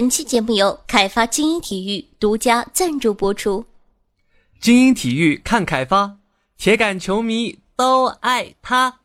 [0.00, 3.64] 本期节目由凯发精英体育独家赞助播出。
[4.60, 6.18] 精英体育看凯发，
[6.56, 9.00] 铁杆球迷都爱他。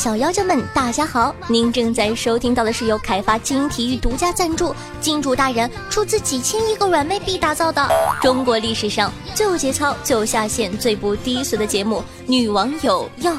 [0.00, 1.36] 小妖精们，大家好！
[1.46, 7.86] 您正在收听到的是由凯发精英体育独家赞助，金主大人出资几千亿个软妹币打造的
[8.22, 13.32] 中国历史上最有节操、最有下限、最不低俗的节目《女网友要》。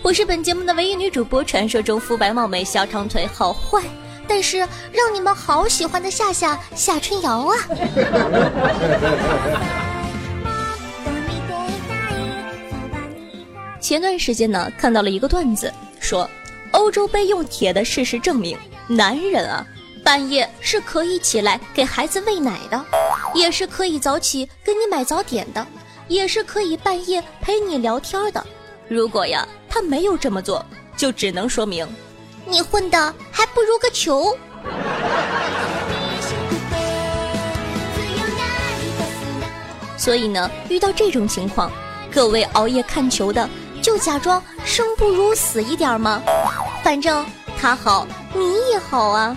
[0.00, 3.82] 我是本节目的唯一女主播，传说中肤白貌美、小长腿、好坏，
[4.28, 7.56] 但是让你们好喜欢的夏夏夏春瑶啊！
[13.80, 15.72] 前段时间呢，看到了一个段子，
[16.06, 16.30] 说
[16.70, 19.66] 欧洲杯用铁的事实证明，男人啊，
[20.04, 22.80] 半夜是可以起来给孩子喂奶的，
[23.34, 25.66] 也是可以早起给你买早点的，
[26.06, 28.46] 也是可以半夜陪你聊天的。
[28.86, 30.64] 如果呀，他没有这么做，
[30.96, 31.84] 就只能说明
[32.46, 34.32] 你混的还不如个球。
[39.98, 41.68] 所以呢，遇到这种情况，
[42.12, 43.50] 各位熬夜看球的。
[43.86, 46.20] 就假装生不如死一点吗？
[46.82, 47.24] 反正
[47.56, 49.36] 他好，你也好啊。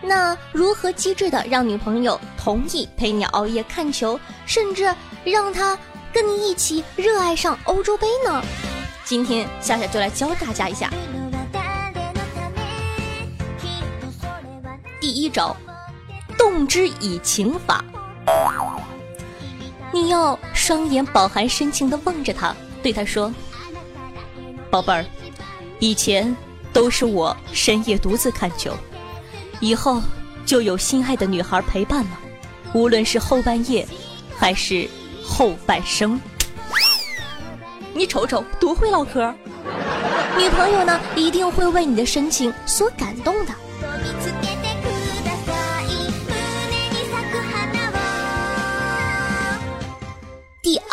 [0.00, 4.90] 那如何机智的让女朋友同意陪你熬夜看球，甚至
[5.22, 5.78] 让她
[6.10, 8.42] 跟你一起热爱上欧洲杯呢？
[9.04, 10.88] 今天夏夏就来教大家一下。
[14.98, 15.54] 第一招，
[16.38, 17.84] 动之以情法。
[19.92, 23.32] 你要双眼饱含深情的望着他，对他说
[24.70, 25.04] ：“宝贝儿，
[25.78, 26.36] 以前
[26.72, 28.72] 都是我深夜独自看球，
[29.60, 30.02] 以后
[30.44, 32.18] 就有心爱的女孩陪伴了，
[32.74, 33.86] 无论是后半夜，
[34.36, 34.88] 还是
[35.24, 36.20] 后半生。
[37.94, 39.34] 你瞅瞅，多会唠嗑！
[40.38, 43.54] 女朋友呢，一定会为你的深情所感动的。”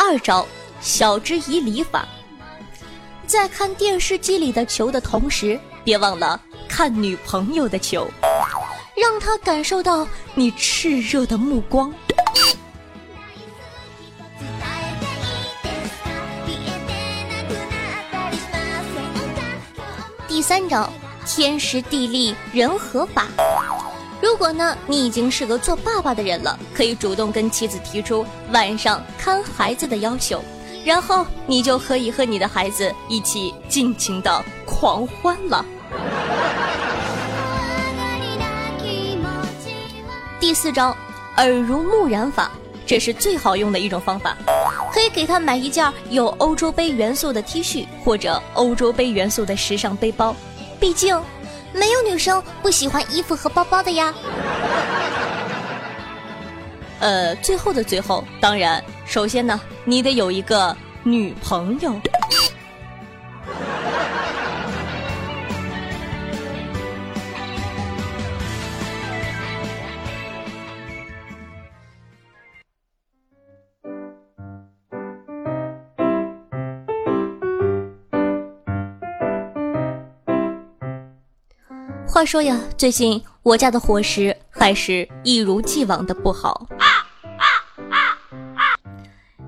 [0.07, 0.45] 二招，
[0.81, 2.07] 晓之以理法。
[3.25, 6.39] 在看电视机里的球的同时，别忘了
[6.69, 8.07] 看女朋友的球，
[8.95, 11.91] 让她感受到你炽热的目光。
[20.27, 20.87] 第三招，
[21.25, 23.25] 天时地利人和法。
[24.21, 30.41] 如果呢，你已经是个做爸爸的人了，可以主动跟妻子提出晚上看孩子的要求，
[30.85, 35.63] 然后你就可以和你的孩子一起尽情的狂欢了。
[40.39, 40.95] 第四招，
[41.37, 42.51] 耳濡目染法，
[42.85, 44.35] 这是最好用的一种方法，
[44.93, 50.35] 可以给他买一件有欧洲杯元素的 T 恤或者欧洲杯元素的时尚背包，
[50.79, 51.19] 毕竟。
[51.77, 54.13] 没有女生不喜欢衣服和包包的呀。
[56.99, 61.93] 呃，最后的最后，当然，首先呢，你得有一个女朋友。
[82.15, 86.65] 话说呀，最近我家的伙食还是一如既往的不好。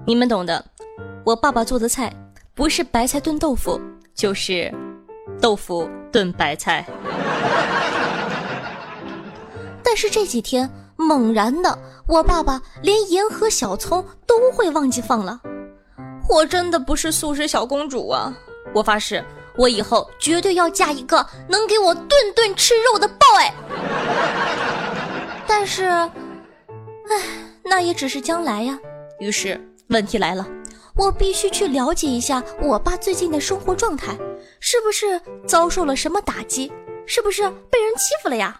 [0.05, 0.65] 你们懂的，
[1.23, 2.13] 我爸爸做的菜
[2.53, 3.79] 不是白菜炖豆腐，
[4.13, 4.69] 就是
[5.39, 6.85] 豆腐炖白菜。
[9.81, 15.39] 但是这几天猛然的，我爸爸连盐和小葱都会忘记放了。
[16.27, 18.37] 我真的不是素食小公主啊！
[18.73, 19.23] 我发誓。
[19.57, 23.51] 我以后绝对要嫁一个能给我顿顿吃肉的 boy。
[25.47, 26.11] 但是，唉，
[27.63, 28.77] 那也只是将来呀。
[29.19, 30.45] 于是问题来了，
[30.95, 34.15] 我必须去了解一下我爸最近的生活状态，
[34.59, 36.71] 是不是遭受了什么打击？
[37.05, 38.59] 是不是被人欺负了呀？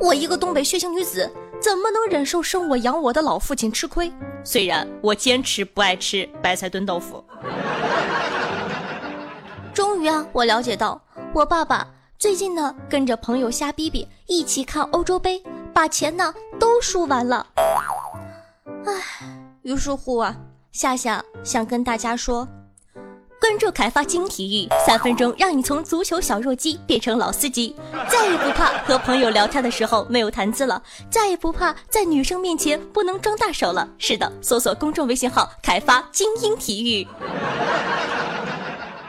[0.00, 1.30] 我一个东北血腥女子，
[1.60, 4.12] 怎么能忍受生我养我的老父亲吃亏？
[4.42, 7.24] 虽然我坚持不爱吃白菜炖豆腐。
[9.74, 11.00] 终于啊，我了解到
[11.34, 11.84] 我爸爸
[12.16, 15.42] 最近呢跟着朋友瞎逼逼一起看欧洲杯，
[15.72, 17.44] 把钱呢都输完了。
[18.86, 18.92] 唉，
[19.62, 20.36] 于是乎啊，
[20.70, 22.46] 夏夏想跟大家说，
[23.40, 27.74] 关注凯发精体育，三分钟让你从足球小弱鸡变成老司机，
[28.08, 30.80] 再也不怕和朋友聊天的时候没有谈资了，
[31.10, 33.88] 再也不怕在女生面前不能装大手了。
[33.98, 37.06] 是的，搜索公众微信号“凯发精英体育”。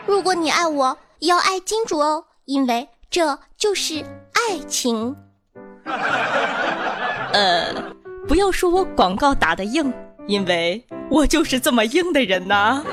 [0.08, 4.04] 如果你爱我，要爱金主哦，因为这就是
[4.34, 5.16] 爱情。
[7.34, 7.74] 呃，
[8.28, 9.92] 不要说我广告打的硬，
[10.28, 12.84] 因为我就是这么硬的人呐。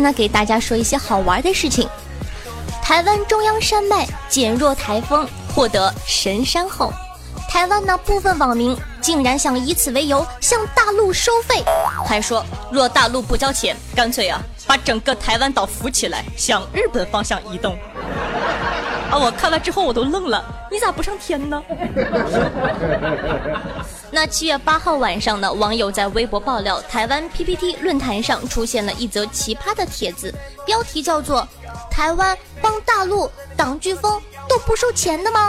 [0.00, 1.88] 那，给大家说一些好玩的事情。
[2.82, 6.92] 台湾中央山脉减弱台风，获得神山后，
[7.48, 11.62] 台湾呢部分网民竟然想以此为由向大陆收费，
[12.06, 17.76] 还说若大陆不交钱，干脆啊把整个台湾岛浮起来，向日本方向移动。
[19.10, 19.16] 啊！
[19.16, 21.62] 我看完之后我都愣了，你咋不上天呢？
[24.10, 30.34] 那七月八号晚上呢，网友在微博爆料，台湾 PPT 论坛上出现了一则奇葩的帖子，
[30.64, 31.46] 标题叫做
[31.90, 35.48] “台湾帮大陆挡飓风都不收钱的吗？”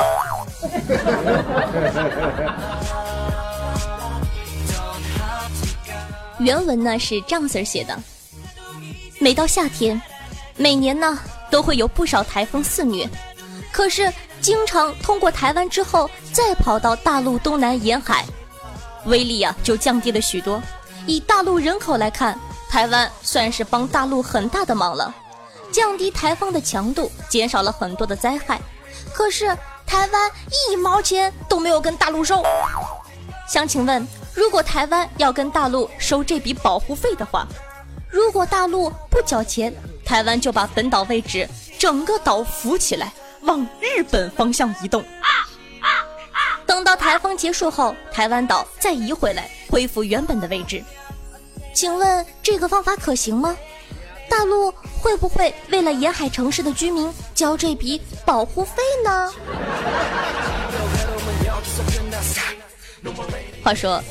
[6.40, 7.98] 原文呢是这样子写的：
[9.20, 10.02] 每到夏天，
[10.56, 11.20] 每年呢
[11.50, 13.08] 都会有不少台风肆虐。
[13.80, 14.12] 可是，
[14.42, 18.26] 经常通过台湾之后，再跑到大陆东南沿海，
[19.06, 20.62] 威力啊就降低了许多。
[21.08, 22.38] 以大陆人口来看，
[22.70, 25.16] 台湾算是帮大陆很大的忙了，
[25.72, 28.60] 降低台风的强度，减少了很多的灾害。
[29.14, 29.48] 可是，
[29.88, 30.32] 台湾
[30.68, 32.44] 一毛钱都没有跟大陆收。
[33.48, 37.48] 想请问，如果台湾要跟大陆收这笔保护费的话，
[38.10, 39.74] 如果大陆不缴钱，
[40.04, 41.48] 台湾就把本岛位置
[41.78, 43.14] 整个岛浮起来。
[43.42, 45.04] 往日本方向移动，
[46.66, 50.84] 等到台风结束后，台湾岛再移回来，恢复原本的位置。
[51.74, 53.56] 请问这个方法可行吗？
[54.30, 54.72] 大陆
[55.02, 59.34] 会不会为了沿海城市的居民交这笔保护费呢？
[63.64, 64.02] 话说，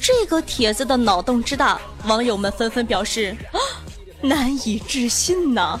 [0.00, 3.34] 这个帖子的脑洞之大，网友们纷纷表示
[4.20, 5.80] 难以置信呐。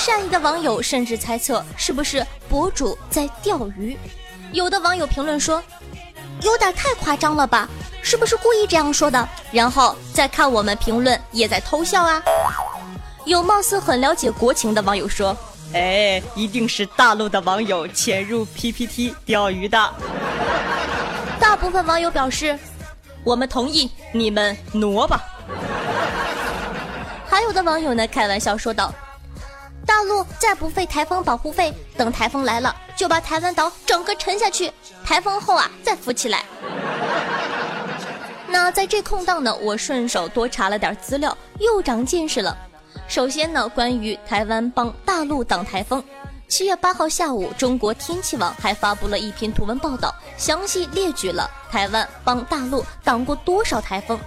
[0.00, 3.98] 善意的网友甚至猜测是不是博主在钓鱼，
[4.50, 5.62] 有的网友评论说，
[6.40, 7.68] 有点太夸张了吧，
[8.00, 9.28] 是不是故意这样说的？
[9.52, 12.22] 然后再看我们评论也在偷笑啊。
[13.26, 15.36] 有貌似很了解国情的网友说，
[15.74, 19.94] 哎，一定是大陆的网友潜入 PPT 钓鱼的。
[21.38, 22.58] 大部分网友表示，
[23.22, 25.22] 我们同意，你们挪吧。
[27.28, 28.90] 还有的网友呢，开玩笑说道。
[29.86, 34.72] 大陆再不费台风保护费，等台风来了就把台湾岛整个沉下去，
[35.04, 36.44] 台风后啊再浮起来。
[38.48, 42.56] 那在这空档呢，我顺手多查了点资料，又长见识了。
[43.08, 46.02] 首先呢，关于台湾帮大陆挡台风，
[46.48, 54.18] 七月八号下午，中国天气网还发布了一篇图文报道，详细列举了台湾帮大陆挡过多少台风。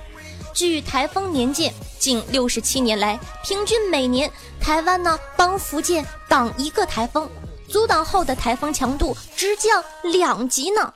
[0.54, 4.30] 据台风年鉴，近六十七年来，平均每年
[4.60, 7.30] 台湾呢帮福建挡一个台风，
[7.70, 10.94] 阻挡后的台风强度直降两级呢。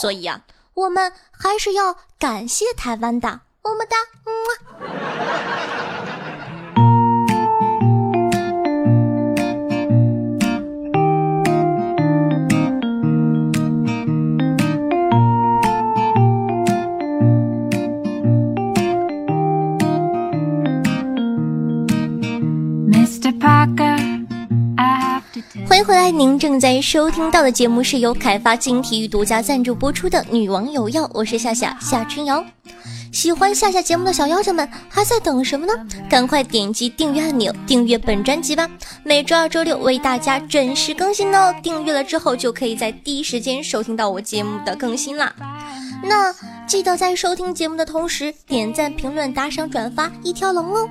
[0.00, 0.40] 所以啊，
[0.74, 3.28] 我们还是要感谢台湾的，
[3.62, 5.09] 么么哒，嗯。
[25.80, 32.44] 迎回来，您正在收听到的节目是由凯发金体育独家赞助播出的《女王有药》，我是夏夏夏春瑶。
[33.10, 35.72] 喜欢夏夏节目的小妖精们还在等什么呢？
[36.10, 38.68] 赶快点击订阅按钮，订阅本专辑吧！
[39.04, 41.54] 每周二、周六为大家准时更新哦。
[41.62, 45.34] 订阅了之后，就可以在第一时间收听到我节目的更新啦。
[46.04, 46.34] 那
[46.66, 50.86] 记得在收听节目的同时，点赞、评论、打赏、转发一条龙哦。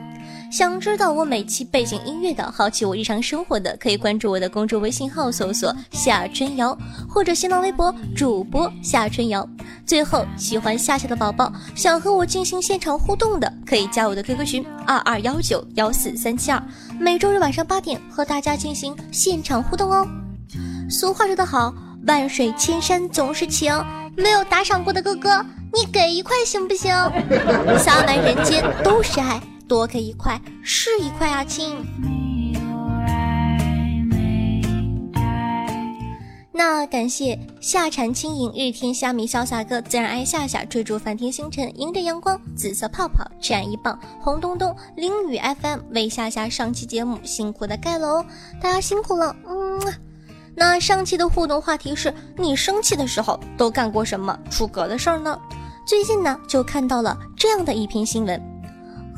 [0.49, 6.75] 想知道我每期背景音乐的，好奇我日常生活的，可以关注我的公众微信号，搜索夏春瑶，
[7.07, 9.47] 或者新浪微博主播夏春瑶。
[9.85, 16.61] 最后，喜欢夏夏的宝宝想和我进行现场互动的，可以加我的 QQ 群二二幺九幺四三七二，
[16.99, 20.07] 每周日晚上八点和大家进行现场互动哦。
[20.89, 21.71] 俗话说得好，
[22.07, 23.71] 万水千山总是情，
[24.17, 26.91] 没有打赏过的哥哥，你给一块行不行？
[27.77, 29.39] 洒满人间都是爱，
[29.69, 31.77] 多给一块是一块啊，亲。
[36.51, 48.23] 那感谢夏蝉轻盈、日天虾米、潇洒哥、自然爱夏夏、追逐繁天星辰、迎着阳光、紫色泡泡、这样一棒、红咚咚、淋雨 FM 为夏夏上期节目辛苦的盖楼，
[48.59, 49.33] 大家辛苦了。
[49.47, 49.79] 嗯，
[50.55, 55.39] 那上期的互动话题是你生气的时候都干过什么出格的事儿呢？
[55.85, 58.41] 最近呢就看到了这样的一篇新闻：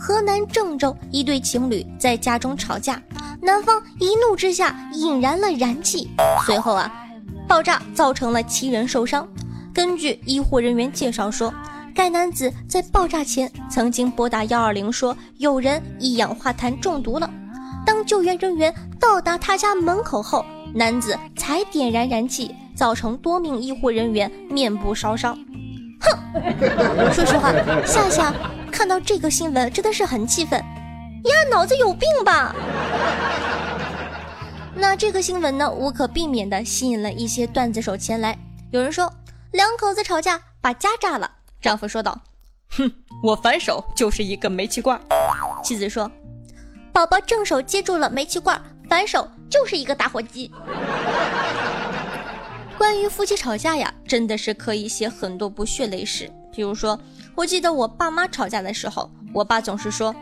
[0.03, 3.00] 河南郑州一对情侣在家中吵架，
[3.39, 6.10] 男方一怒之下引燃了燃气，
[6.43, 6.91] 随后啊。
[7.48, 9.27] 爆炸造成了七人受伤。
[9.72, 11.53] 根据医护人员介绍说，
[11.93, 17.29] 该男子在爆炸前曾经拨打幺二零说有人一氧化碳中毒了。
[17.86, 20.43] 当救援人员到达他家门口后，
[20.74, 25.38] 男子才点燃燃气，造成多名医护人员面部烧伤。
[26.00, 27.53] 哼， 说实话，
[27.86, 28.34] 夏夏
[28.72, 30.60] 看到这个新闻真的是很气愤。
[30.60, 32.56] 呀，脑子有病吧？
[34.74, 38.38] 那这个新闻呢，无可避免的吸引了一些段子手前来。
[38.72, 39.12] 有人说，
[39.51, 41.30] 两口子吵架把家炸了。
[41.62, 42.20] 丈夫说道
[42.75, 45.00] ：“哼，我反手就是一个煤气罐。”
[45.62, 46.10] 妻子说
[46.92, 48.60] ：“宝宝正手接住了煤气罐，
[48.90, 50.51] 反手就是一个打火机。”
[52.80, 56.32] 关于夫妻吵架呀，真的是可以写很多部血泪史。
[56.51, 57.00] 比如说，
[57.35, 60.13] 我记得我爸妈吵架的时候，我爸总是说：“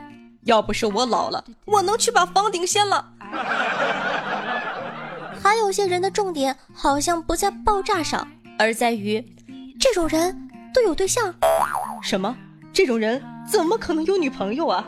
[0.46, 3.14] 要不是我老了，我能去把房顶掀了。”
[5.42, 9.24] 还有些人的重点好像不在爆炸上，而在于
[9.80, 11.34] 这种人都有对象。
[12.02, 12.36] 什么？
[12.72, 14.86] 这种人怎么可能有女朋友啊？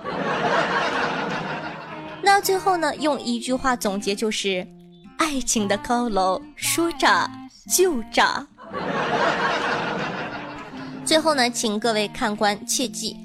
[2.21, 2.95] 那最后呢？
[2.97, 4.67] 用一句话总结就是：
[5.17, 7.29] 爱情的高楼说炸
[7.75, 8.45] 就炸。
[11.11, 13.17] 最后呢，请各位看官切记：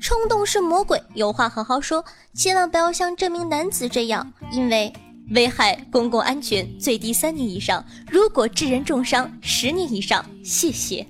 [0.00, 4.90] 冲动是魔鬼，有话好好说，千万不要像这名男子这样，因为。
[5.34, 10.24] 危害公共安全最低三年以上，如果致人重伤，十年以上。
[10.42, 11.06] 谢谢。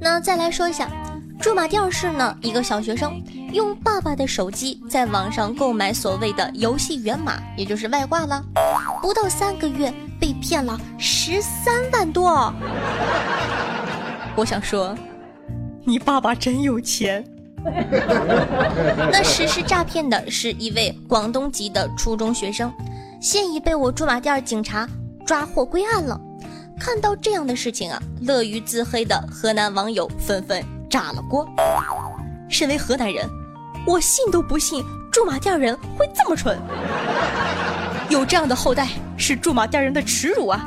[0.00, 0.90] 那再来说一下，
[1.38, 8.42] 驻马店市呢，一个小学生用爸爸的手机在网上购买所谓的游戏源码，也就是外挂了，
[9.02, 12.52] 不到三个月被骗了十三万多。
[14.36, 14.96] 我想说，
[15.84, 17.24] 你爸爸真有钱。
[19.12, 22.72] 那实施诈骗的是一位广东籍的初中学生，
[23.20, 24.88] 现已被我驻马店警察
[25.26, 26.18] 抓获归案了。
[26.78, 31.46] 看到这样的事情啊，乐于自黑的河南网友纷纷炸了锅。
[32.48, 33.28] 身为河南人，
[33.86, 36.58] 我信都不信驻马店人会这么蠢。
[38.08, 40.60] 有这样的后代是驻马店人的耻辱啊！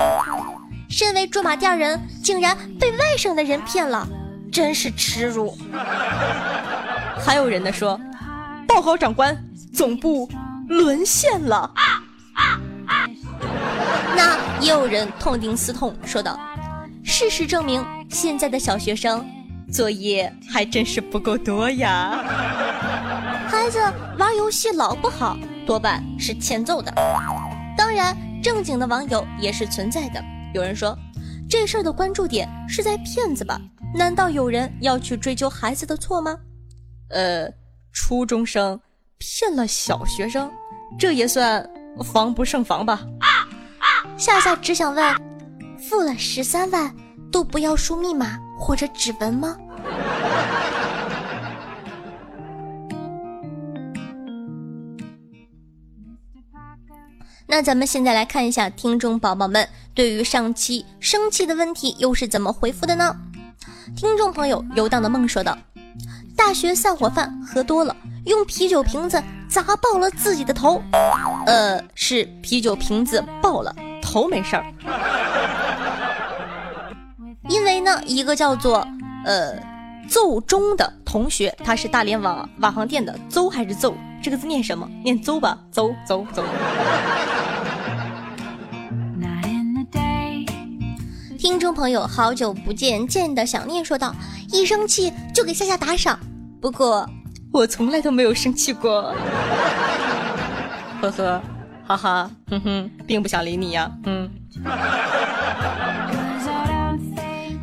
[0.90, 4.08] 身为驻马店人，竟然被外省的人骗了，
[4.52, 5.58] 真是耻辱。
[7.20, 8.00] 还有人呢说，
[8.68, 9.36] 报告长官，
[9.74, 10.30] 总部
[10.68, 11.72] 沦陷了。
[14.16, 16.40] 那也有人痛定思痛，说道
[17.04, 19.26] ：“事实证明，现在的小学生
[19.72, 22.24] 作业还真是不够多呀。
[23.64, 23.80] 孩子
[24.20, 26.94] 玩游戏老不好，多半是欠揍的。
[27.78, 30.22] 当然，正经的网友也是存在的。”
[30.54, 30.94] 有人说，
[31.50, 33.58] 这事儿的关注点是在骗子吧？
[33.96, 36.38] 难道有人要去追究孩子的错吗？
[37.12, 37.50] 呃，
[37.94, 38.78] 初中生
[39.18, 40.52] 骗了小学生，
[41.00, 41.66] 这也算
[42.04, 43.00] 防不胜防吧？
[44.18, 45.16] 夏夏只想问，
[45.80, 46.94] 付了十三万
[47.32, 49.56] 都不要输密码或者指纹吗？
[57.56, 63.16] 那咱们现在来看一下听众宝宝们对于上期生气的问题又是怎么回复的呢？
[63.96, 65.56] 听众朋友游荡的梦说道
[66.36, 67.96] ：“大学散伙饭喝多了，
[68.26, 70.82] 用啤酒瓶子砸爆了自己的头。
[71.46, 74.66] 呃，是啤酒瓶子爆了，头没事儿。
[77.48, 78.84] 因为呢，一个叫做
[79.26, 79.56] 呃
[80.10, 83.94] 邹中的同学，他是大连网网航店的邹还是邹？
[84.24, 84.90] 这个字念什么？
[85.04, 86.44] 念邹吧，邹邹邹。”
[91.64, 94.14] 众朋友，好久不见，见的想念说道
[94.52, 96.20] ：“一生气就给夏夏打赏。”
[96.60, 97.10] 不过，
[97.54, 99.16] 我从来都没有生气过。
[101.02, 101.42] 呵呵，
[101.88, 103.90] 哈哈，哼哼，并不想理你呀。
[104.04, 104.30] 嗯。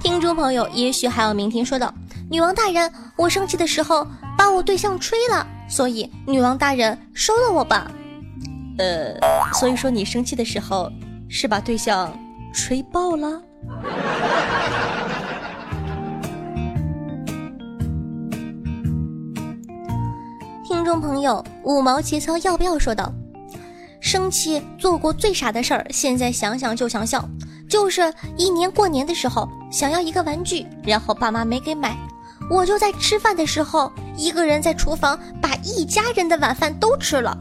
[0.03, 1.93] 听众朋友，也许还有明天说道
[2.31, 4.07] ：“女王大人，我生气的时候
[4.39, 7.91] 把我对象吹了，所以女王大人收了我吧。”
[8.81, 9.15] 呃，
[9.53, 10.91] 所以说你生气的时候
[11.29, 12.11] 是把对象
[12.55, 13.43] 吹爆了？
[20.67, 23.13] 听众朋友，五毛节操要不要说道
[24.01, 27.23] ：“生气做过最傻的事儿，现在想想就想笑。
[27.69, 31.97] 就是一年过年的时候想要一个玩具，然后爸妈没给买，
[32.51, 37.37] 我就在吃饭的时候一个人在厨房把一家人的晚饭都吃了。”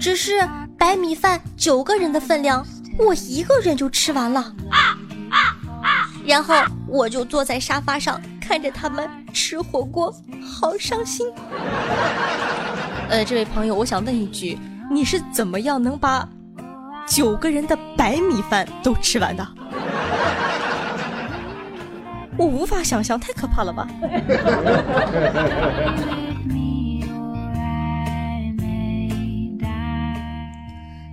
[0.00, 0.48] 只是
[0.78, 2.64] 白米饭九个人的分量，
[2.98, 4.54] 我一个人就吃完了。
[6.26, 6.54] 然后
[6.88, 10.12] 我就坐在沙发上看着他们吃火锅，
[10.42, 11.26] 好伤心。
[13.08, 14.58] 呃，这位朋友，我想问一句，
[14.90, 16.26] 你是怎么样能把
[17.06, 19.46] 九个人的白米饭都吃完的？
[22.36, 23.86] 我无法想象，太可怕了吧！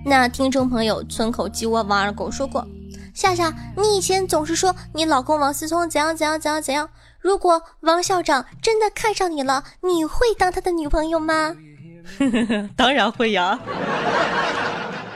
[0.04, 2.66] 那听众朋友村口鸡窝王二狗说过
[3.14, 6.88] ：“夏夏，你以前总是说你老公王思聪怎样怎样怎样怎样。
[7.20, 11.54] 如果王校长真的看上你了，你会当他的女朋友吗？”
[12.76, 13.60] 当然会呀。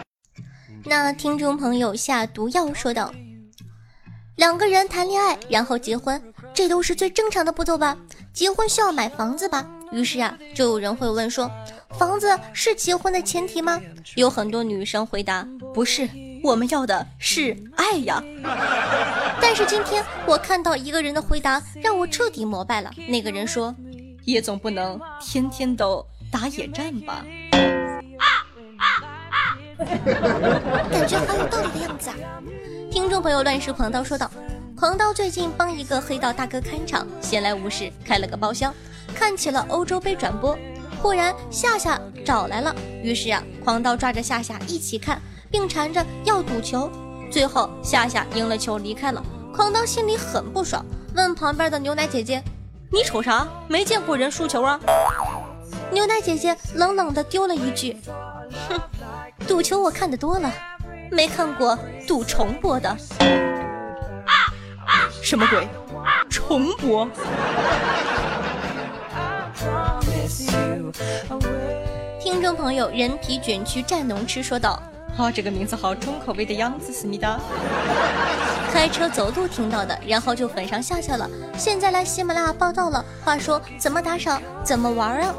[0.84, 3.12] 那听众朋友下毒药说道
[4.36, 6.22] ：“两个人谈恋爱，然后结婚，
[6.54, 7.96] 这都是最正常的步骤吧？
[8.32, 9.66] 结婚需要买房子吧？
[9.90, 11.50] 于是呀，就有人会问说。”
[11.98, 13.80] 房子是结婚的前提吗？
[14.16, 16.08] 有很多女生回答不是，
[16.46, 18.22] 我们要的是爱呀。
[19.40, 22.90] 但是今天我看到一个人的回答让我彻底膜拜了。
[23.08, 23.74] 那个人说，
[24.24, 27.24] 也总不能天天都打野战吧？
[30.88, 32.14] 感觉好有道理的样子啊！
[32.92, 34.30] 听众朋友乱世狂刀说道，
[34.76, 38.72] 狂刀最近帮一个黑道大哥看场，闲来无事开了个包厢，
[39.16, 40.56] 看起了欧洲杯转播。
[41.02, 46.90] 忽然夏夏找来了，于是啊，狂刀抓着夏夏一起看，并缠着要赌球。
[47.30, 49.22] 最后夏夏赢了球离开了，
[49.54, 52.42] 狂刀心里很不爽，问旁边的牛奶姐姐
[52.92, 53.46] ：“你瞅啥？
[53.68, 54.78] 没见过人输球啊？”
[55.90, 57.96] 牛奶姐姐冷冷的丢了一句
[58.68, 58.80] ：“哼，
[59.46, 60.52] 赌球我看的多了，
[61.10, 62.96] 没看过赌重播的。”
[65.22, 65.66] 什么鬼？
[66.30, 67.08] 重播？
[72.20, 74.80] 听众朋友，人皮卷曲战农吃说道
[75.18, 77.40] ：“哦，这个名字好重口味的样子，思密达。
[78.72, 81.28] 开车走路听到的，然后就粉上下去了。
[81.56, 83.02] 现在来喜马拉雅报道了。
[83.24, 85.34] 话说怎么打赏，怎么玩啊？”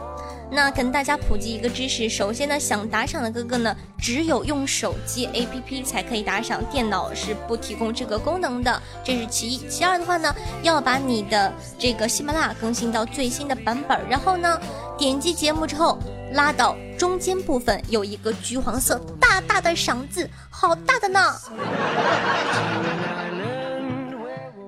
[0.49, 9.67] 那跟大家普及一个知识，首先呢，想打赏的哥哥呢，只有用手机 APP 才可以打赏，电脑是不提供这个功能的，这是其一。
[9.67, 14.57] 其二的话呢，要把你的这个喜马拉雅更新到最新的版本，然后呢，
[14.97, 15.99] 点击节目之后
[16.31, 21.19] 拉到中间部分有一个橘黄色大大的赏字，好大的呢。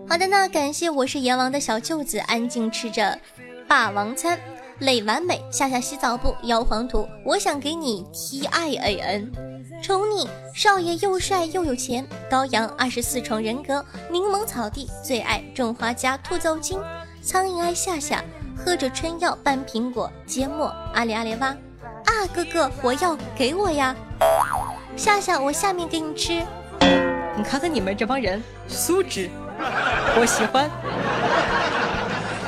[0.08, 3.18] 好的呢，感谢我是阎王的小舅子，安静吃着
[3.68, 4.39] 霸王餐。
[4.80, 6.34] 累完美，下下洗澡不？
[6.44, 9.32] 摇黄土，我想给你 T I A N，
[9.84, 16.80] 宠你少爷又帅又有钱，高阳二十四重人格，柠檬草地最爱种花加兔走精，
[17.22, 18.24] 苍蝇爱夏夏，
[18.56, 21.54] 喝着春药拌苹果，芥末阿里阿里哇，
[22.10, 23.95] 啊哥哥我要给我呀，
[24.98, 26.43] 夏夏我下面给你吃，
[27.38, 29.30] 你看看你们这帮人素质，
[30.19, 30.67] 我喜欢。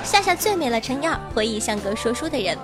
[0.03, 2.57] 夏夏最美了，陈燕回忆像个说书的人。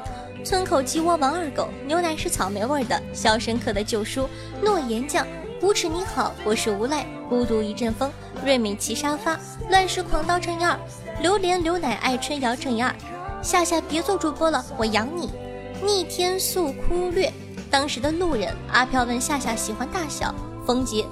[0.43, 2.99] 村口鸡窝王二狗，牛奶是草莓味的。
[3.13, 4.27] 肖申克的救赎，
[4.63, 5.25] 诺言酱，
[5.62, 8.12] 无耻你好，我是无赖，孤独一阵风，
[8.43, 9.38] 瑞米奇沙发，
[9.69, 10.79] 乱世狂刀陈燕
[11.21, 12.91] 榴莲牛奶爱春瑶陈燕
[13.43, 15.31] 夏夏别做主播了，我养你。
[15.83, 17.31] 逆天诉忽略，
[17.69, 20.33] 当时的路人阿飘问夏夏喜欢大小，
[20.65, 21.05] 风杰，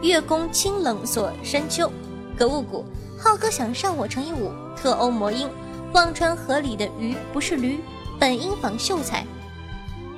[0.00, 1.90] 月宫清冷锁深秋，
[2.36, 2.84] 格物谷，
[3.18, 5.48] 浩哥想上我乘以五，特欧魔音。
[5.92, 7.78] 忘川河里的鱼不是驴，
[8.18, 9.26] 本应仿秀才。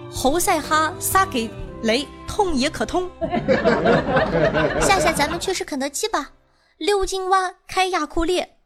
[0.08, 1.50] 侯赛哈撒给
[1.82, 3.10] 雷，痛也可通。
[4.80, 6.30] 夏夏，咱们去吃肯德基吧。
[6.76, 8.58] 六金蛙开亚库列。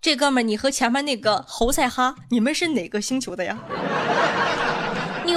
[0.00, 3.58] 这哥们儿，你和前面那个侯赛哈，你们是哪个星球的呀？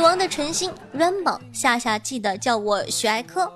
[0.05, 3.51] 王的纯心 Rainbow，夏夏记得叫我许爱科。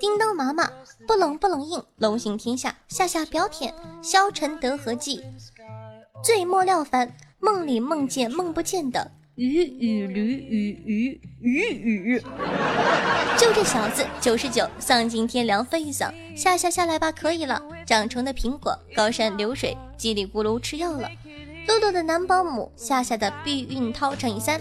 [0.00, 0.68] 叮当妈妈
[1.06, 2.74] 不冷不冷硬，龙行天下。
[2.88, 5.22] 夏夏表舔，消沉得何记？
[6.24, 12.22] 醉莫料凡，梦里梦见梦不见的鱼鱼驴鱼鱼鱼鱼，
[13.38, 17.62] 就这小子九十九，丧尽天良飞一嗓，下下下来吧，可以了。
[17.86, 21.08] 长成的苹果，高山流水，叽里咕噜吃药了。
[21.68, 24.60] 露露的男保姆，夏夏的避孕套乘以三，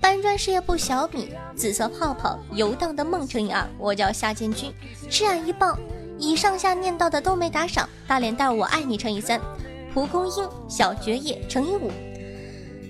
[0.00, 3.68] 搬砖事业部小米，紫色泡泡游荡的梦乘以二。
[3.78, 4.72] 我叫夏建军，
[5.10, 5.78] 吃俺一棒。
[6.18, 9.40] 以上下念到的都没打赏，大脸蛋我爱你乘以三，
[9.92, 11.90] 蒲公英小蕨叶乘以五。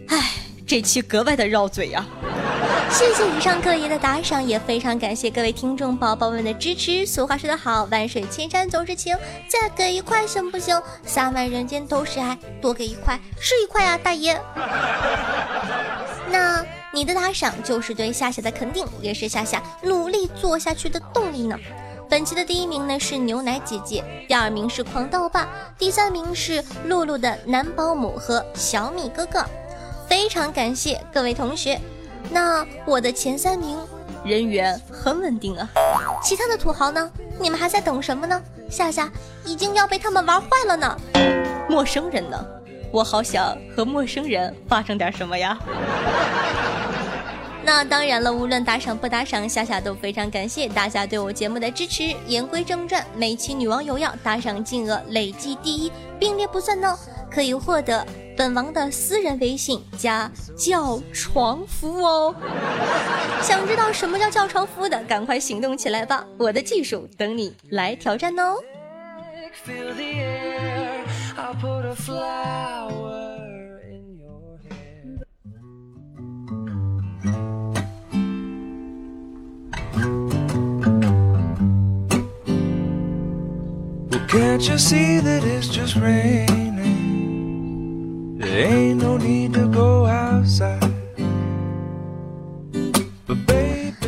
[0.08, 0.34] 唉，
[0.66, 2.06] 这期格外的绕嘴呀。
[2.90, 7.06] 谢谢以上各爷的打赏，也非常感谢各位听众宝宝们的支持。
[7.06, 9.16] 俗话说得好，万水千山总是情，
[9.48, 10.80] 再给一块行不行？
[11.04, 14.40] 三万人间都是爱，多给一块是一块啊，大爷。
[16.32, 21.57] 那你的打赏就是对夏夏的肯定，也是夏夏努力做下去的动力呢。
[22.09, 25.48] 本期的第一名呢是牛奶姐姐，第二名是狂刀爸，
[25.79, 29.44] 第三名是露露的男保姆和小米哥哥。
[30.09, 31.81] 非常感谢各位同学。
[32.29, 33.79] 那我的前三名
[34.24, 35.68] 人缘很稳定啊，
[36.20, 37.09] 其他的土豪呢？
[37.38, 38.42] 你们还在等什么呢？
[38.68, 39.09] 夏夏
[39.44, 40.96] 已经要被他们玩坏了呢。
[41.68, 42.44] 陌生人呢？
[42.92, 45.57] 我好想和陌生人发生点什么呀。
[47.72, 52.12] 那当然了，无论打赏不打赏，夏夏都非常感谢大家对我节目的支持。
[52.26, 56.98] 言归正传，每期女王有要打赏金额累计第一，并列不算呢，
[57.30, 58.04] 可以获得。
[58.37, 60.28] 本王的私人微信加
[60.59, 62.35] 叫床服务哦，
[63.40, 66.26] 想知道什么叫叫床服务的，赶快行动起来吧！
[66.38, 68.56] 我的技术等你来挑战哦。
[84.30, 86.78] Can't you see that it's just raining?
[88.38, 90.78] There ain't no need to go outside.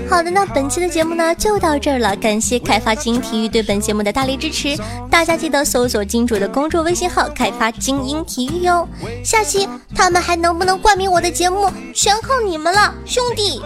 [0.08, 4.76] 好的，那本期的节目呢就到这儿了，感谢开发精英体育对本节目的大力支持，
[5.10, 8.86] 大家记得搜索金主的公众微信号“开发精英体育”哟。
[9.24, 13.60] 下期他们还能不能冠名我的节目，全靠你们了，兄弟。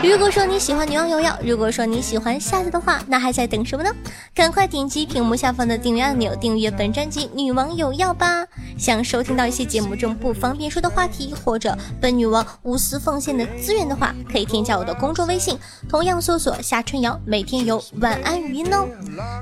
[0.00, 3.90] 如果说你喜欢女王有药，如果说你喜欢夏夏的话，那还在等什么呢？
[4.32, 8.46] 赶快点击屏幕下方的订阅按钮，订阅本专辑《女王有药》吧。
[8.78, 15.58] 想收听到一些节目中不方便说的话题，或者本女王无私奉献的资源的话，可以添加我的公众微信，
[15.88, 18.86] 同样搜索夏春瑶，每天有晚安语音哦。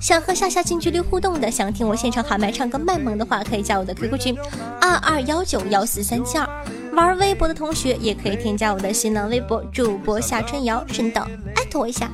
[0.01, 4.39] 想和夏夏近距离互动的，想听我现场喊麦唱歌卖萌的话，可以加我的 QQ 群
[4.81, 6.49] 二二幺九幺四三七二。
[6.97, 12.11] 玩微博的同学也可以添加我的新浪微博主播夏春瑶，顺道艾特我一下。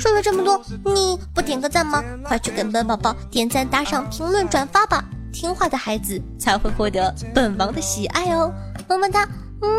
[0.00, 2.02] 说了这么多，你不点个赞吗？
[2.24, 5.04] 快去跟本宝宝点赞、打赏、评论、转发吧！
[5.32, 8.52] 听话的孩子才会获得本王的喜爱哦，
[8.88, 9.28] 么么哒，
[9.62, 9.70] 嗯，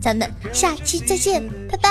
[0.00, 1.90] 咱们下期再见，拜拜。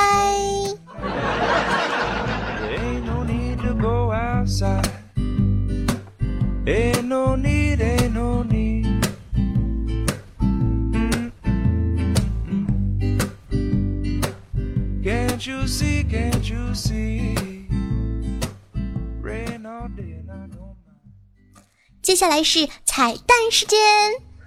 [22.03, 23.79] 接下来是彩蛋时间。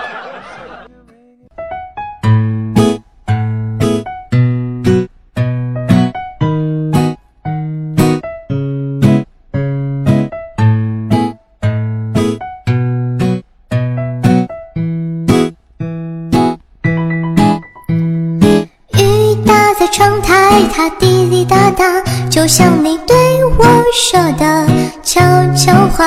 [22.42, 23.16] 就像你对
[23.56, 24.66] 我说的
[25.00, 25.22] 悄
[25.54, 26.04] 悄话。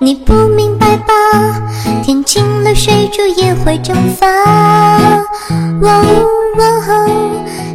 [0.00, 1.14] 你不明白吧？
[2.00, 4.24] 天晴了，水珠也会蒸发。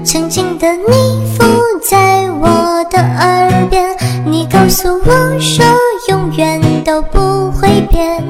[0.02, 1.44] 曾经的你附
[1.84, 5.66] 在我的耳边，你告诉我说
[6.08, 8.24] 永远都不会变。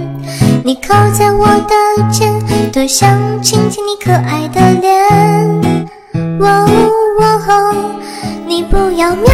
[0.63, 2.33] 你靠在我的肩，
[2.71, 5.87] 多想亲亲你可爱的脸。
[8.47, 9.25] 你不要喵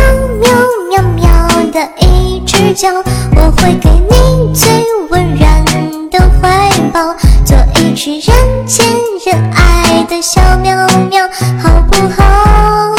[0.41, 0.49] 喵
[0.89, 2.89] 喵喵的一直叫，
[3.36, 4.67] 我会给你最
[5.10, 5.63] 温软
[6.10, 7.13] 的怀抱，
[7.45, 8.84] 做一只人见
[9.23, 10.76] 人爱的小喵
[11.12, 11.30] 喵，
[11.62, 12.95] 好不好？